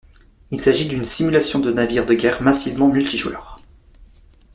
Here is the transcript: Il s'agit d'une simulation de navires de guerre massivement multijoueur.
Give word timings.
Il 0.49 0.59
s'agit 0.59 0.87
d'une 0.87 1.05
simulation 1.05 1.59
de 1.59 1.71
navires 1.71 2.07
de 2.07 2.15
guerre 2.15 2.41
massivement 2.41 2.87
multijoueur. 2.87 3.59